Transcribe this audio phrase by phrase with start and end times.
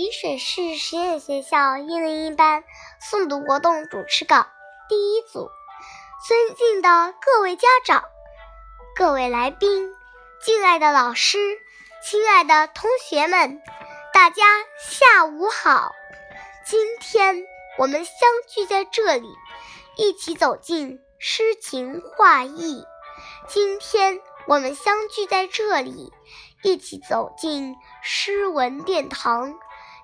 [0.00, 2.64] 丽水市实验学校一零一班
[3.02, 4.46] 诵读活动主持稿
[4.88, 5.50] 第一组，
[6.26, 8.04] 尊敬的各位家长、
[8.96, 9.92] 各位来宾、
[10.42, 11.36] 敬爱的老师、
[12.02, 13.60] 亲爱的同学们，
[14.14, 14.42] 大家
[14.78, 15.92] 下午好！
[16.64, 17.44] 今天
[17.76, 18.14] 我们相
[18.48, 19.28] 聚在这里，
[19.98, 22.86] 一起走进诗情画意。
[23.48, 26.10] 今天我们相聚在这里，
[26.62, 29.58] 一起走进诗文殿堂。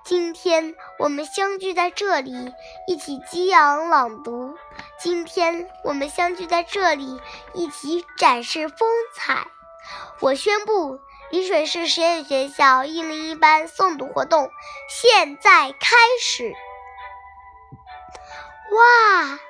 [0.07, 2.55] 今天我们相聚在这里，
[2.87, 4.57] 一起激昂朗读。
[5.01, 7.21] 今天我们相聚在这里，
[7.55, 9.49] 一起展示风采。
[10.21, 11.01] 我宣布，
[11.33, 14.49] 丽水市实验学校一零一班诵读活动
[14.89, 16.55] 现在开始。
[18.71, 19.41] 哇，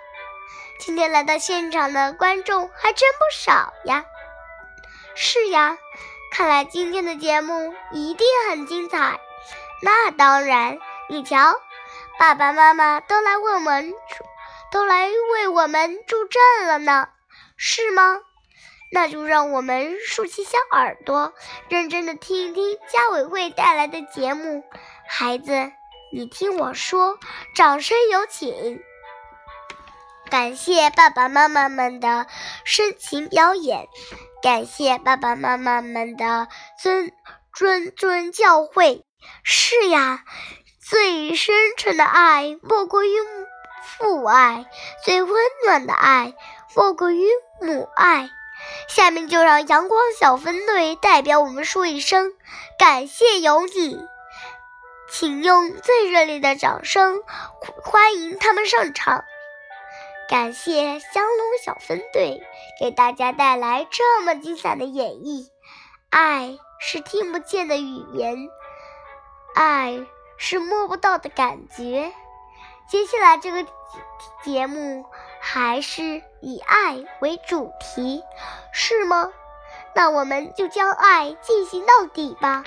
[0.80, 4.06] 今天来到现场的观众还真不少呀！
[5.14, 5.76] 是呀，
[6.32, 9.20] 看来今天的节目一定很精彩。
[9.86, 11.54] 那当然，你瞧，
[12.18, 13.96] 爸爸妈妈都来为我们助，
[14.72, 17.08] 都来为我们助阵了呢，
[17.56, 18.18] 是吗？
[18.90, 21.34] 那就让我们竖起小耳朵，
[21.68, 24.64] 认真的听一听家委会带来的节目。
[25.06, 25.70] 孩子，
[26.12, 27.16] 你听我说，
[27.54, 28.82] 掌声有请！
[30.28, 32.26] 感谢爸爸妈妈们的
[32.64, 33.86] 深情表演，
[34.42, 36.48] 感谢爸爸妈妈们的
[36.82, 37.12] 尊
[37.54, 39.05] 谆谆教诲。
[39.42, 40.24] 是呀，
[40.80, 43.10] 最深沉的爱莫过于
[43.82, 44.66] 父爱，
[45.04, 46.34] 最温暖的爱
[46.74, 47.24] 莫过于
[47.60, 48.30] 母爱。
[48.88, 52.32] 下面就让阳光小分队代表我们说一声
[52.78, 53.98] 感谢有你，
[55.10, 57.22] 请用最热烈的掌声
[57.60, 59.24] 欢迎他们上场。
[60.28, 62.42] 感谢香龙小分队
[62.80, 65.46] 给大家带来这么精彩的演绎。
[66.10, 68.48] 爱是听不见的语言。
[69.56, 72.12] 爱是摸不到的感觉。
[72.86, 73.66] 接下来这个
[74.44, 75.06] 节目
[75.40, 78.22] 还是以爱为主题，
[78.70, 79.32] 是吗？
[79.94, 82.64] 那我们就将爱进行到底吧。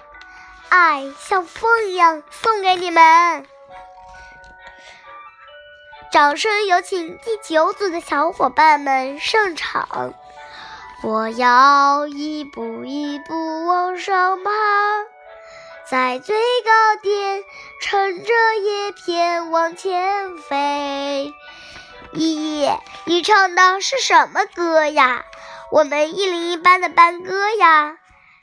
[0.69, 3.45] 爱像风一样送给你们。
[6.11, 10.15] 掌声有请第九组的小伙伴们上场。
[11.03, 14.51] 我要一步一步往上爬。
[15.89, 17.43] 在最高点，
[17.81, 21.33] 乘着叶片往前飞。
[22.13, 22.69] 依依，
[23.05, 25.25] 你唱的是什么歌呀？
[25.71, 27.97] 我们一零一班的班歌呀！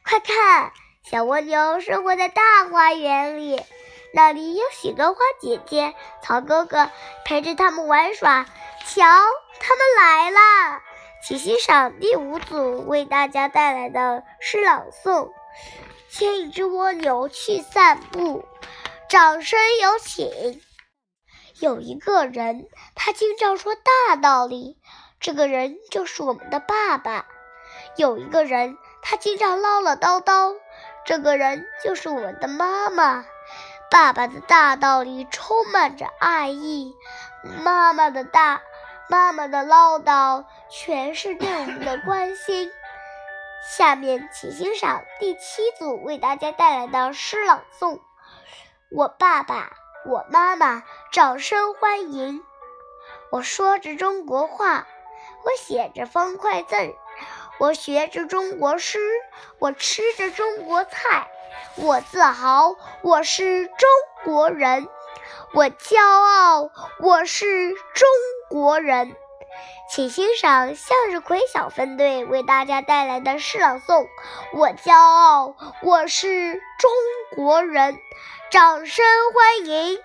[0.05, 0.73] 快看，
[1.05, 3.63] 小蜗牛生活在大花园里，
[4.13, 6.91] 那里有许多花姐姐、草哥哥
[7.25, 8.45] 陪着他们玩耍。
[8.87, 9.05] 瞧，
[9.61, 10.83] 他们来啦！
[11.23, 15.31] 请欣赏第五组为大家带来的诗朗诵。
[16.19, 18.47] 牵一只蜗牛去散步，
[19.07, 20.63] 掌声有请。
[21.61, 24.79] 有一个人，他经常说大道理，
[25.21, 27.27] 这个人就是我们的爸爸。
[27.97, 30.55] 有一个人，他经常唠唠叨叨，
[31.05, 33.27] 这个人就是我们的妈妈。
[33.91, 36.95] 爸爸的大道理充满着爱意，
[37.63, 38.63] 妈妈的大
[39.11, 42.71] 妈妈的唠叨全是对我们的关心。
[43.67, 47.99] 下面请欣赏第七组为大家带来的诗朗诵。
[48.93, 49.73] 我爸爸，
[50.07, 52.45] 我妈妈，掌声欢迎！
[53.31, 54.87] 我说着中国话，
[55.45, 56.77] 我写着方块字，
[57.59, 59.01] 我学着中国诗，
[59.59, 61.29] 我吃着中国菜，
[61.75, 63.89] 我自豪，我是中
[64.25, 64.87] 国人，
[65.53, 68.09] 我骄傲，我是中
[68.49, 69.17] 国人。
[69.89, 74.09] 请欣赏向日葵小分队为大家带来的诗朗诵。
[74.53, 76.91] 我骄傲，我是中
[77.37, 77.99] 国人。
[78.51, 79.99] 掌声欢迎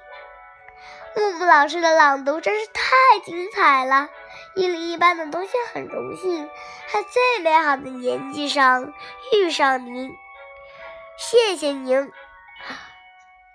[1.15, 4.09] 木木老师的朗读，真是太精彩了！
[4.55, 6.49] 一零一班的同学很荣幸，
[6.91, 8.93] 在最美好的年纪上
[9.33, 10.15] 遇上您，
[11.17, 12.11] 谢谢您。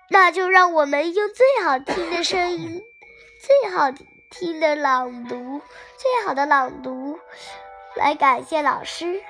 [0.09, 2.81] 那就让我们用最好听的声音，
[3.41, 4.07] 最好听。
[4.29, 5.61] 听的朗读，
[5.97, 7.17] 最好的朗读，
[7.95, 9.21] 来感谢老师，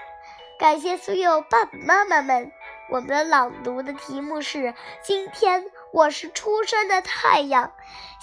[0.60, 2.52] 感谢所有爸爸妈妈们。
[2.90, 4.74] 我们的朗读的题目是：
[5.04, 7.72] 今天我是初升的太阳。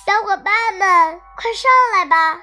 [0.04, 2.42] 小伙伴们，快上来吧！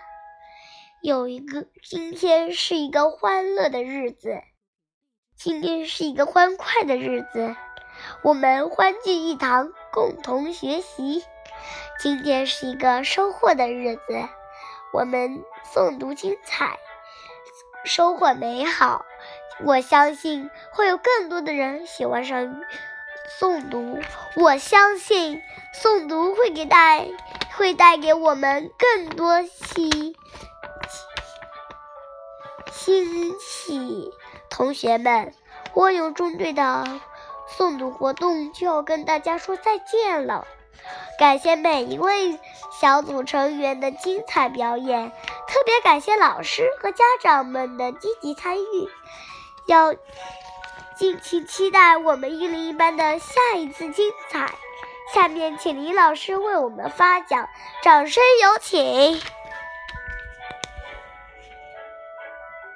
[1.01, 4.41] 有一个，今天是一个欢乐的日子，
[5.35, 7.55] 今天是一个欢快的日子，
[8.23, 11.25] 我们欢聚一堂，共同学习。
[11.99, 14.27] 今天是一个收获的日子，
[14.91, 15.43] 我们
[15.73, 16.79] 诵读精彩，
[17.83, 19.05] 收获美好。
[19.63, 22.61] 我相信会有更多的人喜欢上
[23.39, 23.99] 诵读。
[24.35, 25.41] 我相信
[25.73, 27.07] 诵读会给带
[27.55, 30.15] 会带给我们更多喜
[32.71, 34.11] 欣喜。
[34.49, 35.33] 同学们，
[35.75, 36.83] 蜗牛中队的
[37.57, 40.47] 诵读活动就要跟大家说再见了。
[41.21, 42.39] 感谢每一位
[42.71, 45.11] 小组成员的精彩表演，
[45.47, 48.89] 特别感谢老师和家长们的积极参与。
[49.67, 49.93] 要
[50.97, 54.55] 敬请期待我们一零一班的下一次精彩。
[55.13, 57.47] 下面请李老师为我们发奖，
[57.83, 59.21] 掌声有请。